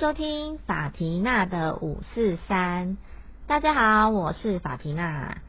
[0.00, 2.96] 收听法缇娜的五四三。
[3.46, 5.42] 大家好，我是法缇娜。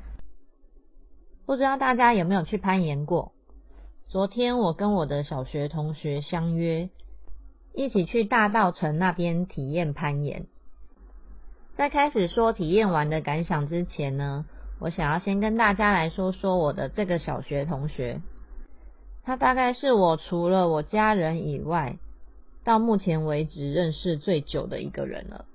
[1.46, 3.32] 不知道大家有没有去攀岩过？
[4.10, 6.90] 昨天我跟我的小学同学相约，
[7.74, 10.48] 一起去大道城那边体验攀岩。
[11.78, 14.44] 在开始说体验完的感想之前呢，
[14.82, 18.22] 我想要先跟大家来说说我的这个小学同学。
[19.24, 22.00] 他大概是我除了我家人以外。
[22.64, 25.46] 到目前为止认识最久的一个人了。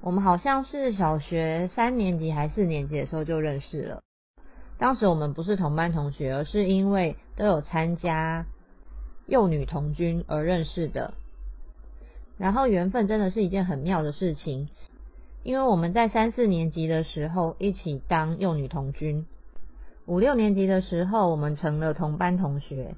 [0.00, 4.02] 我们好像是小学三年级还四年级的时候就认识了。
[4.78, 8.46] 当时我们不是同班同学，而是因为都有参加
[9.26, 11.14] 幼女童军而认识的。
[12.36, 14.68] 然后缘分真的是一件很妙的事情，
[15.42, 19.26] 因为我们在三四年级的时候一起当幼女童军，
[20.06, 22.94] 五六年级的时候我们成了同班同学。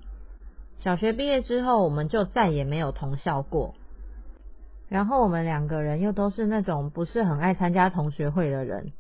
[0.83, 3.75] 小学毕业之后，我们就再也没有同校过。
[4.89, 8.93] 然后我们两个人又都是那种不是很爱参加同学会的人，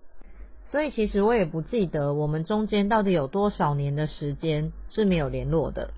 [0.66, 5.90] 所以其实我也不记得我们中间到底有多少年的时间是没有联络的。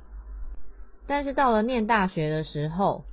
[1.09, 3.05] 但是到了念大学的时候，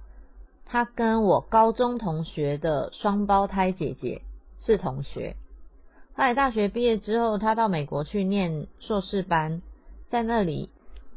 [0.65, 4.21] 他跟我高中同学的双胞胎姐姐
[4.59, 5.35] 是同学。
[6.13, 9.63] 后来大学毕业之后，他到美国去念硕士班，
[10.09, 10.69] 在那里。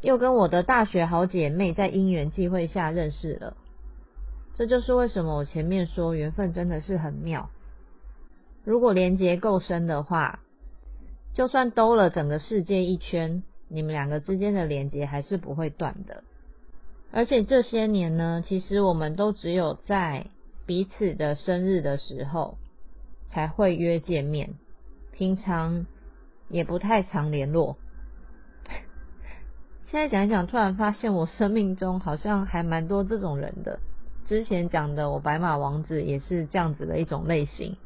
[0.03, 3.57] 又跟我的大学好姐妹在因缘际会下认识了，
[4.55, 7.51] 这就是为什么我前面说缘分真的是很妙。
[8.65, 10.41] 如果连结够深的话，
[11.35, 16.25] 就算兜了整个世界一圈，你们两个之间的连结还是不会断的。
[17.13, 20.27] 而且这些年呢，其实我们都只有在
[20.67, 22.59] 彼此的生日的时候
[23.29, 24.55] 才会约见面，
[25.13, 25.87] 平常
[26.49, 27.77] 也不太常联络。
[29.93, 33.79] 现在讲一讲，突然发现我生命中好像还蛮多这种人的。
[34.27, 37.77] 之前讲的我白马王子也是这样子的一种类型。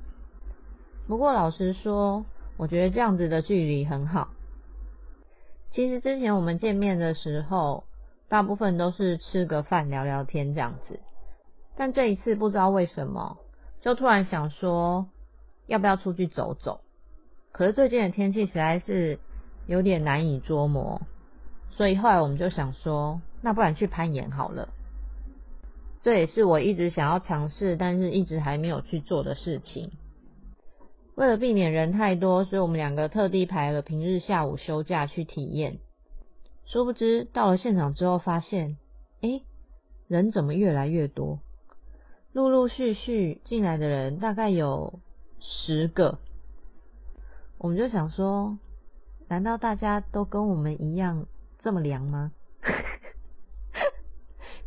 [1.08, 2.24] 不过老实说，
[2.58, 4.28] 我觉得这样子的距离很好。
[5.72, 7.82] 其实之前我们见面的时候，
[8.28, 11.00] 大部分都是吃个饭聊聊天这样子。
[11.76, 13.36] 但这一次不知道为什么，
[13.80, 15.08] 就突然想说
[15.66, 16.82] 要不要出去走走。
[17.50, 19.18] 可是最近的天气实在是
[19.66, 21.02] 有点难以捉摸。
[21.76, 24.70] 所以后来我们就想说，那不然去攀岩好了。
[26.00, 29.90] 这也是我一直想要尝试，但是一直还没有去做的事情。
[31.16, 35.78] 为了避免人太多，所以我们两个特地排了平日下午休假去体验。
[36.64, 38.76] 殊不知到了现场之后，发现，
[39.20, 39.42] 哎，
[40.08, 41.40] 人怎么越来越多？
[42.32, 45.00] 陆陆续续进来的人大概有
[45.40, 46.18] 十个。
[47.58, 48.58] 我们就想说，
[49.28, 51.26] 难道大家都跟我们一样？
[51.66, 52.30] 这么凉吗？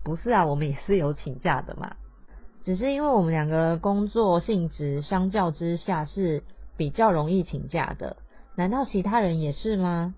[0.04, 1.96] 不是啊，我们也是有请假的嘛。
[2.66, 6.44] 只是因为我们两个工作性质相较之下是
[6.76, 8.18] 比较容易请假的。
[8.56, 10.14] 难道其他人也是吗？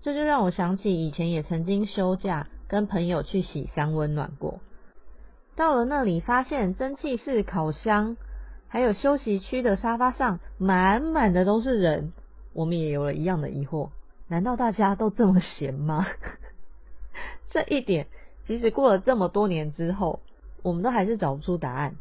[0.00, 4.58] 这就让我想起以前也曾经休假跟朋友去洗三温暖过。
[5.54, 8.16] 到了那里，发现蒸汽室烤箱
[8.68, 12.14] 还有休息区的沙发上满满的都是人，
[12.54, 13.90] 我们也有了一样的疑惑。
[14.32, 16.06] 难道大家都这么闲吗？
[17.52, 18.06] 这一点
[18.46, 20.20] 其实过了这么多年之后，
[20.62, 21.96] 我们都还是找不出答案。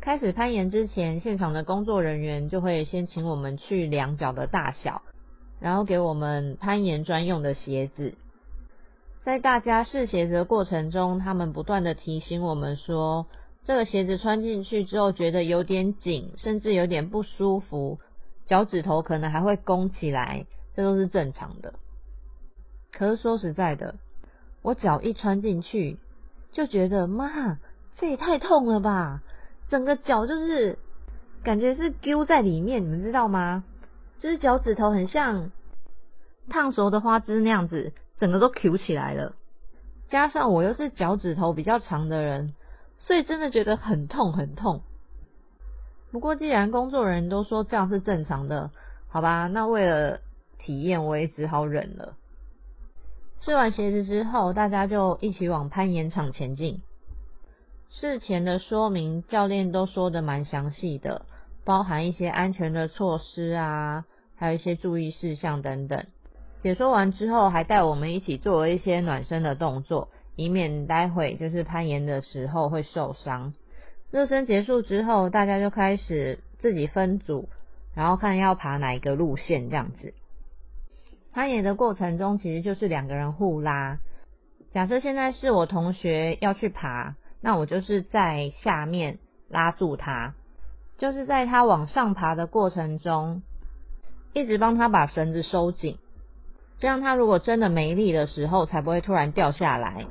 [0.00, 5.02] 开始攀岩之前，现场的工作人员就会先请我们去量脚的大小，
[5.60, 8.14] 然后给我们攀岩专用的鞋子。
[9.22, 13.26] 在大家试鞋子的过程中，他们不断的提醒我们说，
[13.62, 18.00] 这个鞋子穿进去之后觉得有点紧，甚至有点不舒服，
[18.46, 20.46] 脚趾头可能还会弓起来。
[20.72, 21.74] 这都是正常的，
[22.92, 23.96] 可是说实在的，
[24.62, 25.98] 我脚一穿进去
[26.52, 27.58] 就觉得妈，
[27.96, 29.20] 这也太痛了吧！
[29.68, 30.78] 整个脚就是
[31.42, 33.64] 感觉是丢在里面，你们知道吗？
[34.18, 35.50] 就是脚趾头很像
[36.48, 39.34] 烫熟的花枝那样子，整个都 Q 起来了。
[40.08, 42.54] 加上我又是脚趾头比较长的人，
[43.00, 44.82] 所以真的觉得很痛很痛。
[46.12, 48.70] 不过既然工作人员都说这样是正常的，
[49.08, 50.20] 好吧，那为了。
[50.62, 52.16] 体验我也只好忍了。
[53.40, 56.82] 试完鞋子之后，大家就一起往攀岩场前进。
[57.90, 61.26] 事前的说明，教练都说的蛮详细的，
[61.64, 64.04] 包含一些安全的措施啊，
[64.36, 66.06] 还有一些注意事项等等。
[66.60, 73.54] 解说完之后，还带我们一起做了一些暖身的动作，以免待会就是攀岩的时候会受伤。
[74.10, 77.48] 热身结束之后，大家就开始自己分组，
[77.94, 80.12] 然后看要爬哪一个路线这样子。
[81.32, 83.98] 攀岩的过程中，其实就是两个人互拉。
[84.70, 89.18] 假设现在是我同学要去爬，那我就是在下面
[89.48, 90.34] 拉住他，
[90.98, 93.42] 就是在他往上爬的过程中，
[94.32, 95.98] 一直帮他把绳子收紧，
[96.78, 100.06] 这样他如果真的没力的时候，才不会突然掉下来。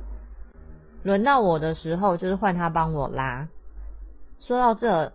[1.02, 3.48] 轮到我的时候，就是换他帮我拉。
[4.40, 5.12] 说到这，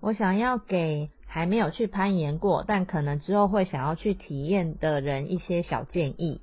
[0.00, 6.42] 我想要给还没有去攀岩过，但可能之后会想要去体验的人一些小建议，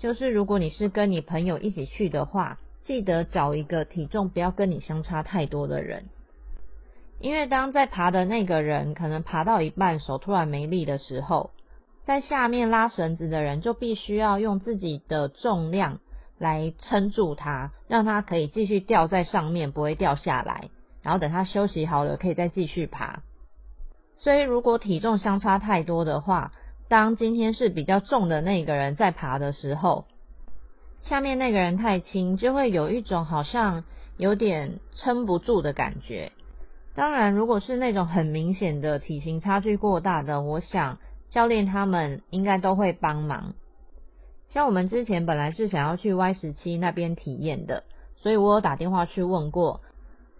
[0.00, 6.06] 就是如果你是跟你朋友一起去的话，记得找一个体重不要跟你相差太多的人，
[7.20, 11.50] 因为当在爬的那个人可能爬到一半手突然没力的时候，
[12.02, 16.00] 在下面拉绳子的人就必须要用自己的重量。
[16.40, 20.70] 来撑住它，让它可以继续吊在上面，不会掉下来。
[21.02, 23.24] 然后等它休息好了，可以再继续爬。
[24.18, 26.52] 所以如果体重相差太多的话，
[26.88, 30.04] 当今天是比较重的那个人在爬的时候，
[31.00, 33.84] 下面那个人太轻，就会有一种好像
[34.16, 36.32] 有点撑不住的感觉。
[36.94, 40.98] 当然，如果是那种很明显的体型差距过大的，我想
[41.30, 43.54] 教练他们应该都会帮忙。
[44.48, 47.84] 像我们之前本来是想要去 Y 十七那边体验的，
[48.16, 49.80] 所以我有打电话去问过，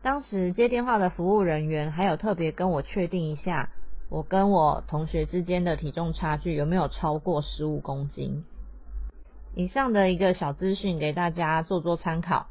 [0.08, 3.69] 当时接电话的服务人员还有特别跟我确定一下，
[4.08, 8.43] 我跟我同学之间的体重差距有没有超过十五公斤。
[9.55, 12.46] 以上的一个小资讯给大家做做参考。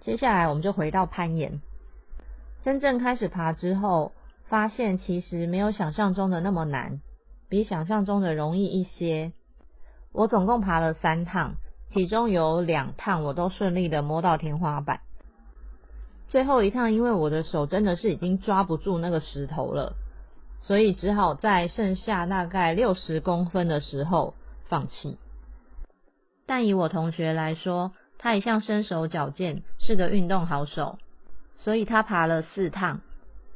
[0.00, 1.60] 接下来我们就回到攀岩，
[2.62, 4.12] 真正开始爬之后，
[4.48, 7.02] 发现其实没有想象中的那么难，
[7.50, 9.34] 比想象中的容易一些。
[10.10, 11.56] 我总共爬了三趟，
[11.90, 15.00] 其中有两趟我都顺利的摸到天花板。
[16.28, 19.94] 最后一趟，因为我的手真的是已经抓不住那个石头了，
[20.62, 24.34] 所以只好在剩下大概六十公分的时候
[24.64, 25.18] 放弃。
[26.46, 30.98] 但以我同学来说，他一向身手矫健，是个运动好手，
[31.56, 33.00] 所以他爬了四趟，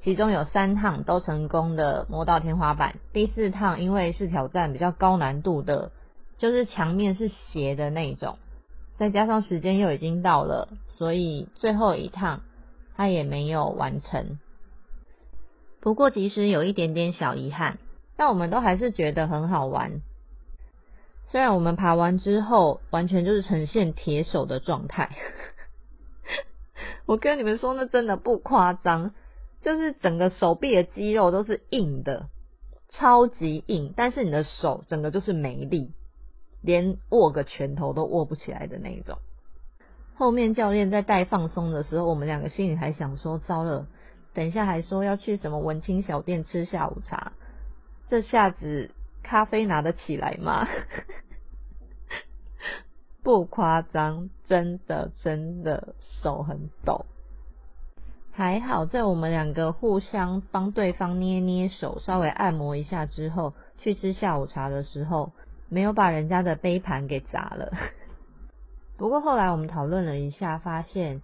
[0.01, 2.97] 其中有三趟都成功的摸到天花板。
[3.13, 5.93] 第四趟因为是挑战比较高难度的。
[6.39, 8.37] 就是墙面是斜的那种，
[8.99, 12.43] 再加上时间又已经到了，所以最后一趟
[12.97, 14.39] 他也没有完成。
[15.81, 17.79] 不过即使有一点点小遗憾，
[18.17, 20.01] 但我们都还是觉得很好玩。
[21.29, 25.17] 虽然我们爬完之后完全就是呈现铁手的状态，
[27.07, 29.13] 我跟你们说，那真的不夸张，
[29.61, 32.29] 就是整个手臂的肌肉都是硬的，
[32.89, 35.93] 超级硬，但是你的手整个就是没力。
[36.63, 39.19] 连握个拳头都握不起来的那一种。
[40.17, 43.87] 后面教练在带放松的时候，我们两个心里还想说：糟了，
[44.35, 47.33] 等一下还说要去什么文青小店吃下午茶，
[48.09, 48.91] 这下子
[49.23, 50.67] 咖啡拿得起来吗？
[53.23, 57.07] 不夸张，真的真的手很抖。
[58.33, 65.33] 还好在我们两个互相帮对方捏捏手，稍微按摩一下之后，去吃下午茶的时候。
[65.69, 67.73] 没有把人家的杯盘给砸了。
[68.97, 71.21] 不过后来我们讨论了一下，发现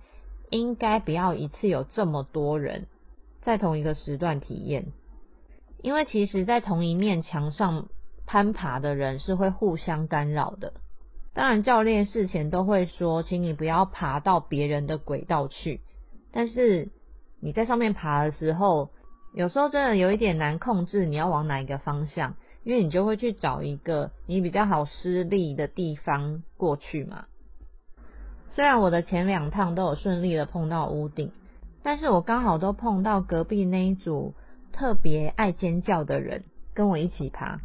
[0.50, 2.86] 应该不要一次有这么多人
[3.40, 4.92] 在同一个时段体验，
[5.80, 7.88] 因为其实，在同一面墙上
[8.26, 10.74] 攀爬的人是会互相干扰的。
[11.34, 15.80] 当然，教练事前都会说，请你不要爬到别人的轨道去。
[16.30, 16.90] 但是
[17.40, 18.90] 你在上面爬的时候，
[19.34, 22.34] 有时候真的有一点难控制，你要往哪一个方向。
[22.64, 27.24] 因为你就会去找一个你比较好施力的地方过去嘛。
[28.54, 31.32] 虽然我的前两趟都有顺利的碰到屋顶，
[31.82, 34.34] 但是我刚好都碰到隔壁那一组
[34.72, 36.44] 特别爱尖叫的人
[36.74, 37.60] 跟我一起爬。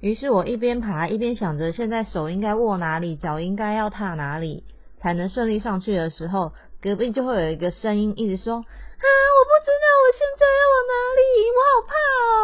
[0.00, 4.64] 于是我一边爬一边想着，现在手应该握哪里，脚应该要踏哪里，
[4.98, 6.52] 才能顺利上去的时候，
[6.82, 11.22] 隔壁就会有一个声音一直说：“啊，我不知道我现在要往哪里，
[11.54, 11.94] 我好怕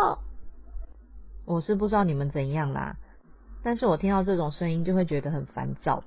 [0.06, 0.18] 哦。”
[1.44, 2.96] 我是不知道你们怎样啦，
[3.64, 6.04] 但是我听到这种声音就会觉得很烦躁。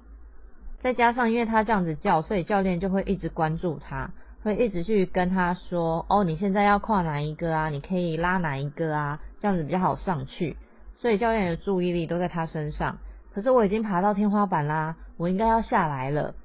[0.85, 4.11] 再加上因为他这样子叫，所以教练就会一直关注他，
[4.43, 7.69] 会一直去跟他说：“哦，你现在要跨哪一个啊？
[7.69, 9.19] 你可以拉哪一个啊？
[9.41, 10.57] 这样子比较好上去。”
[10.93, 12.99] 所以教练的注意力都在他身上。
[13.33, 16.35] 可是我已经爬到天花板啦，我应该要下来了。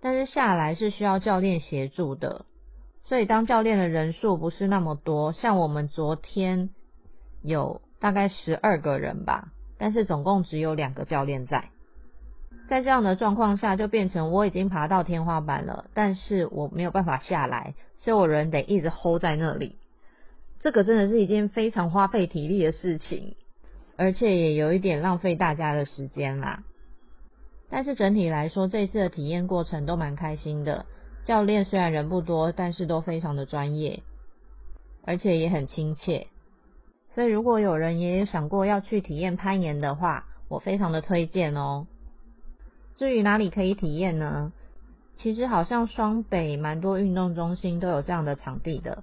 [0.00, 2.44] 但是下来是需要教练协助的，
[3.02, 6.70] 所以当教练的人数不是那么多，像我们昨天
[7.42, 7.80] 有。
[7.98, 11.70] 大概十二个人吧，但是总共只有两个教练在。
[12.70, 19.76] 在这样的状况下，就变成我已经爬到天花板了，但是我没有办法下来，所以我人得一直 hold 在那里。
[20.60, 23.34] 这个真的是一件非常花费体力的事情，
[23.96, 26.62] 而且也有一点浪费大家的时间啦。
[27.68, 30.86] 但是整体来说，这次的体验过程都蛮开心的。
[31.24, 34.04] 教练虽然人不多，但是都非常的专业，
[35.04, 36.28] 而且也很亲切。
[37.08, 41.88] 所以如果有人也有想过要去体验攀岩的话，我非常的推荐哦。
[43.00, 44.52] 至于哪里可以体验呢？
[45.16, 49.02] 其实好像双北蛮多运动中心都有这样的场地的，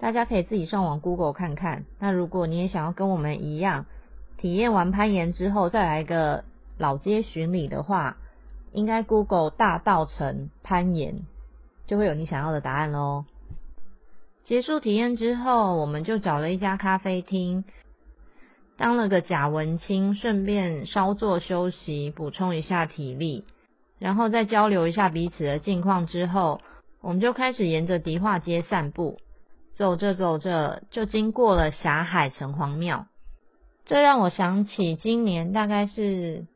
[0.00, 1.84] 大家可以自己上网 Google 看看。
[2.00, 3.86] 那如果你也想要跟我们一样，
[4.38, 6.42] 体验完攀岩之后再来一个
[6.78, 8.16] 老街巡礼的话，
[8.72, 11.20] 应该 Google 大道城攀岩
[11.86, 13.24] 就会有你想要的答案喽。
[14.42, 17.62] 结束体验之后，我们就找了一家咖啡厅，
[18.78, 23.44] 当了个假文青，顺便稍作休息，补充一下体力。
[23.98, 26.60] 然后再交流一下彼此的近况之后，
[27.02, 29.18] 我们就开始沿着迪化街散步。
[29.72, 33.06] 走着走着，就经过了霞海城隍庙。
[33.84, 36.46] 这让我想起今年大概是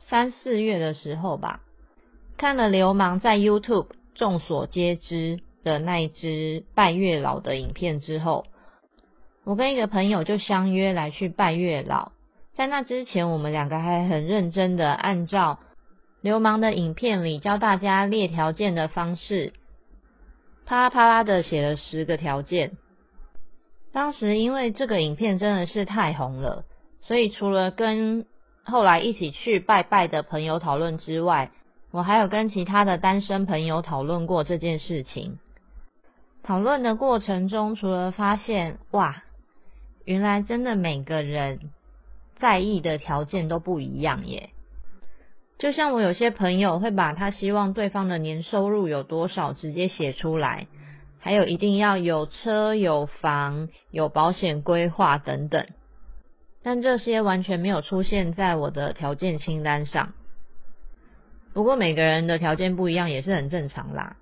[0.00, 1.60] 三四月的时候吧，
[2.36, 8.46] 看了流氓在 YouTube 众所皆知的那一支拜月老的影片之后，
[9.44, 12.12] 我跟一个朋友就相约来去拜月老。
[12.54, 15.58] 在那之前，我们两个还很认真的按照。
[16.22, 19.54] 流氓的影片里教大家列条件的方式，
[20.66, 22.72] 啪啦啪啦的写了十个条件。
[23.90, 26.66] 当时因为这个影片真的是太红了，
[27.00, 28.26] 所以除了跟
[28.64, 31.52] 后来一起去拜拜的朋友讨论之外，
[31.90, 35.38] 我还有跟其他的单身朋友讨论过这件事情。
[36.42, 39.22] 讨论的过程中，除了发现哇，
[40.04, 41.70] 原来真的每个人
[42.38, 44.50] 在意的条件都不一样耶。
[45.58, 50.66] 就像我有些朋友会把他希望对方的年收入有多少直接写出来，
[51.18, 55.66] 还有一定要有车有房有保险规划等等，
[56.62, 60.14] 但这些完全没有出现在我的条件清单上。
[61.52, 64.16] 不过每个人的条件不一样也是很正常啦。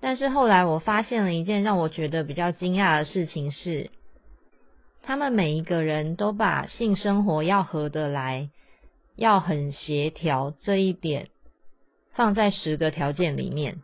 [0.00, 3.90] 但是后来我发现了一件让我觉得比较惊讶的事情是，
[5.02, 8.50] 他们每一个人都把性生活要合得来。
[9.16, 11.28] 要很协调这一点
[12.14, 13.82] 放在十个条件里面。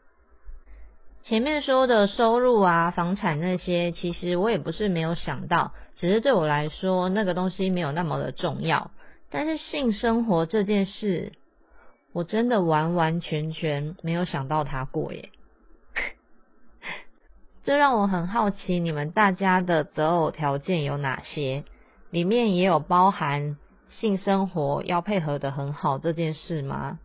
[1.25, 8.91] 前面说的收入啊、房产那些，其实我也不是没有想到，只是对我来说那个东西没有那么的重要。
[9.29, 11.33] 但是性生活这件事，
[12.15, 15.29] 我真的完完全全没有想到它过耶。
[17.67, 21.65] 这让我很好奇，你们大家的择偶条件有哪些？
[22.11, 23.57] 里面也有包含。
[23.89, 27.01] 性生活要配合的很好这件事吗？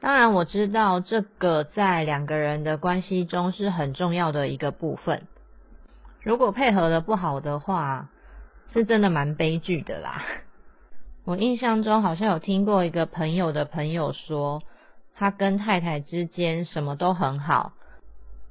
[0.00, 5.26] 当然我知道这个在两个人的关系中是很重要的一个部分。
[6.22, 8.08] 如果配合的不好的话，
[8.68, 10.22] 是真的蛮悲剧的啦。
[11.24, 14.62] 我印象中好像有听过一个朋友的朋友说，
[15.14, 17.72] 他跟太太之间什么都很好，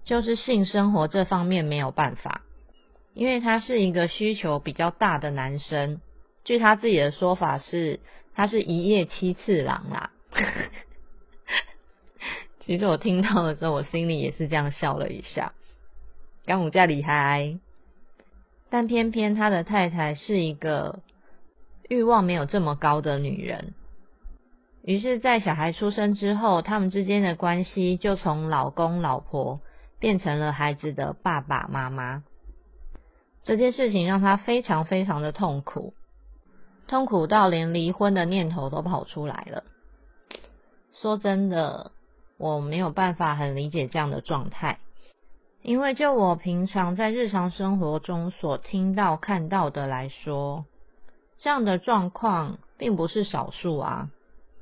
[0.05, 2.41] 就是性生活这方面没有办法，
[3.13, 5.99] 因为他是一个需求比较大的男生。
[6.43, 7.99] 据他自己的说法是，
[8.35, 10.11] 他是一夜七次郎啦。
[12.61, 15.53] 其实我听到的时候，我心里也是这样笑了一下。
[16.45, 17.57] 干五家厉害，
[18.69, 20.99] 但偏偏他的太太是一个
[21.89, 23.73] 欲望没有这么高的女人。
[24.83, 29.61] 于是，在小孩出生之后，他们之间的关系就从老公老婆
[29.99, 32.23] 变成了孩子的爸爸妈妈。
[33.43, 35.93] 这件事情让他非常非常的痛苦。
[36.87, 39.63] 痛苦到连离婚的念头都跑出来了。
[40.93, 41.91] 说真的，
[42.37, 44.79] 我没有办法很理解这样的状态，
[45.61, 50.65] 因为就我平常在日常生活中所听到看到的来说，
[51.37, 54.09] 这样的状况并不是少数啊，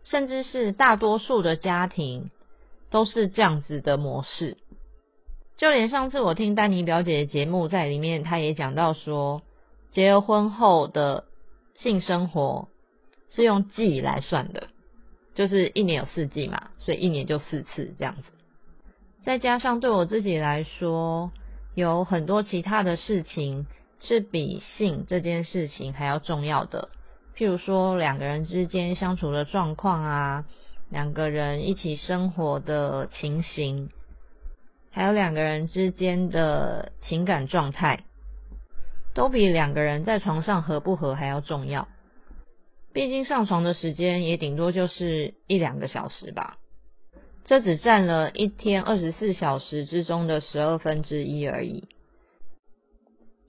[0.05, 2.31] 甚至是大多数的家庭
[2.89, 4.57] 都是这样子的模式。
[5.63, 9.43] 就连上次我听丹尼表姐的节目，在里面她也讲到说，
[9.91, 11.23] 结了婚后的。
[11.73, 12.67] 性生活
[13.29, 14.67] 是用季来算的，
[15.35, 18.23] 就是一年有四季嘛，所以一年就四次这样子。
[19.23, 21.31] 再加上对我自己来说，
[21.75, 23.65] 有很多其他的事情
[24.01, 26.89] 是比性这件事情还要重要的，
[27.37, 30.45] 譬如说两个人之间相处的状况啊，
[30.89, 33.89] 两个人一起生活的情形，
[34.93, 38.05] 还有两个人之间的情感状态。
[39.15, 41.87] 都比两个人在床上合不合还要重要，
[42.93, 46.57] 毕竟上床的时间也顶多就是一两个小时吧，
[47.43, 51.87] 这只占了一天二十四小时之中的十二分之一而已。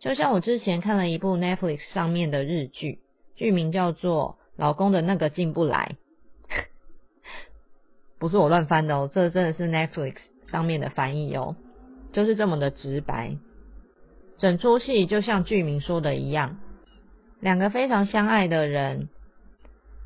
[0.00, 2.98] 就像我之前看了一部 Netflix 上面的日剧，
[3.34, 5.96] 剧名叫做《老公的那个进不来》，
[8.20, 11.56] 不是我乱翻的哦，这真的是 Netflix 上面的翻译哦，
[12.12, 13.36] 就是这么的直白。
[14.36, 16.58] 整出戏就像剧名说的一样，
[17.40, 19.08] 两个非常相爱的人，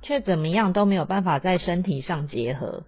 [0.03, 2.85] 却怎么样都没有办法在身体上结合。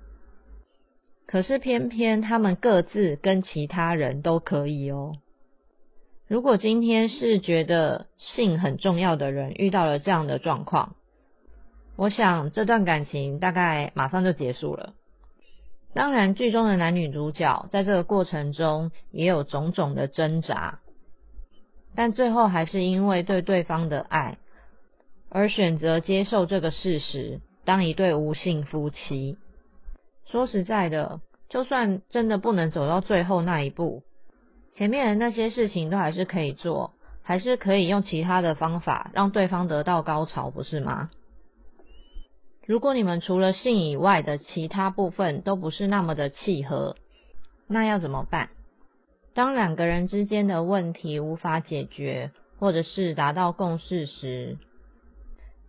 [1.26, 5.14] 可是偏偏他们各自跟其他人都可以哦。
[6.26, 10.95] 如果今天是觉得性很重要的人遇到了这样的状况，
[11.97, 14.95] 我想这段感情大概马上就结束了。
[15.92, 20.78] 当然，剧中的男女主角在这个过程中也有种种的挣扎。
[21.97, 24.38] 但最后还是因为对对方的爱，
[25.28, 29.37] 而选择接受这个事实，当一对无性夫妻。
[30.26, 34.04] 说实在的，就算真的不能走到最后那一步，
[34.73, 36.94] 前面的那些事情都还是可以做，
[37.25, 41.11] 还是可以用其他的方法让对方得到高潮，不是吗？
[42.71, 46.95] 如果你们除了性以外的其他部分都不是那么的契合，
[47.67, 48.50] 那要怎么办？
[49.35, 54.57] 当两个人之间的问题无法解决，或者是达到共识时，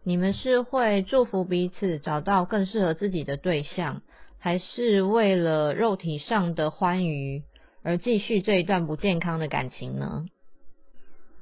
[0.04, 4.04] 你们是会祝福彼此找到更适合自己的对象，
[4.38, 7.42] 还是为了肉体上的欢愉
[7.82, 10.28] 而继续这一段不健康的感情呢？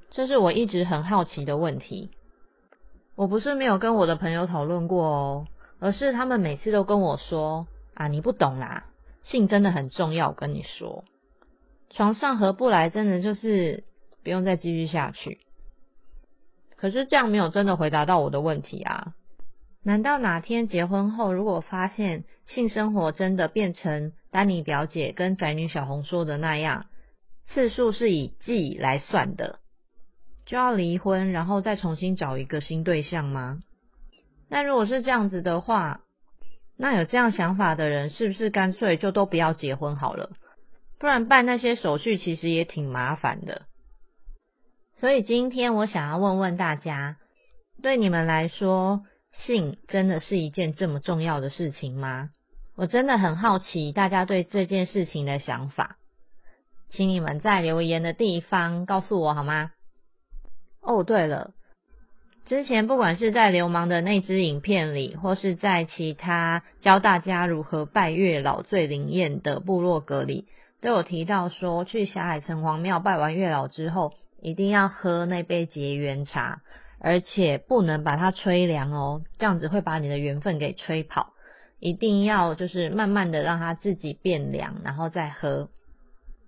[0.09, 2.11] 这是我一直很好奇的问题。
[3.19, 5.47] 我不是没有跟我的朋友讨论过哦，
[5.79, 8.85] 而是他们每次都跟我说：“啊，你不懂啦，
[9.23, 11.03] 性真的很重要。”我跟你说。
[11.89, 13.83] 床上合不来，真的就是
[14.23, 15.41] 不用再继续下去。
[16.77, 19.11] 可是这样没有真的回答到我的问题啊！
[19.83, 26.85] 难道哪天结婚后，如果发现性生活真的变成丹尼表姐跟宅女小红说的那样，
[27.49, 29.59] 次数是以季来算的，
[30.49, 33.59] 就要离婚，然后再重新找一个新对象吗？
[34.49, 36.01] 那如果是这样子的话，
[36.75, 40.31] 那有这样想法的人，是不是干脆就都不要结婚好了？
[40.97, 43.67] 不然办那些手续其实也挺麻烦的，
[44.95, 47.17] 所以今天我想要问问大家，
[47.83, 52.31] 对你们来说，性真的是一件这么重要的事情吗？
[52.75, 55.97] 我真的很好奇大家对这件事情的想法，
[56.89, 59.69] 请你们在留言的地方告诉我好吗？
[60.81, 61.51] 哦，对了，
[62.45, 70.45] 之前不管是在流氓的那支影片里，或是在其他教大家如何拜月老最灵验的部落格里。
[70.81, 76.61] 都有提到说，去霞海城隍庙拜完月老之后，一定要喝那杯结缘茶，
[77.01, 81.33] 而且不能把它吹凉哦，这样子会把你的缘分给吹跑。
[81.81, 85.69] 一定要就是慢慢的让它自己变凉，然后再喝。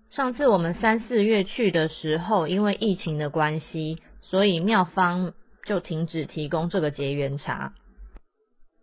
[0.10, 5.34] 上次我们三四月去的时候，因为疫情的关系，所以妙方
[5.66, 7.74] 就停止提供这个结缘茶。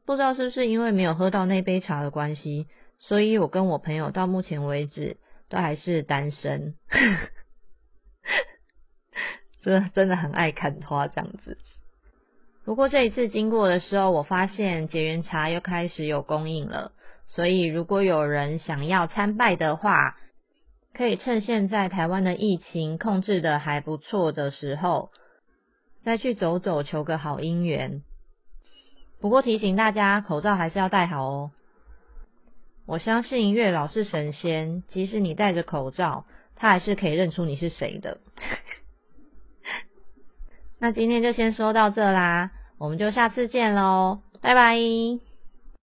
[0.07, 2.67] 不知道是不是因为没有喝到那杯茶的关系，
[2.99, 5.17] 所以我跟我朋友到目前为止。
[5.51, 6.75] 都还是单身，
[9.65, 11.57] 真的真的很爱看花这样子。
[12.67, 16.93] 不过这一次经过的时候，我发现结缘茶又开始有供应了，
[17.29, 20.19] 所以如果有人想要参拜的话，
[20.93, 25.13] 可以趁现在台湾的疫情控制的还不错的时候，
[26.05, 28.03] 再去走走，求个好姻缘。
[29.21, 31.51] 不过提醒大家，口罩还是要戴好哦。
[32.87, 36.25] 我相信月老是神仙，即使你戴着口罩，
[36.57, 38.19] 他还是可以认出你是谁的。
[40.81, 45.28] 那今天就先说到这啦，我们就下次见喽，拜拜。